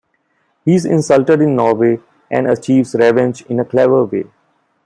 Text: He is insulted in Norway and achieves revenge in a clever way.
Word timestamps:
He 0.65 0.73
is 0.73 0.83
insulted 0.85 1.41
in 1.41 1.55
Norway 1.55 1.99
and 2.31 2.47
achieves 2.47 2.95
revenge 2.95 3.43
in 3.45 3.59
a 3.59 3.65
clever 3.65 4.03
way. 4.03 4.23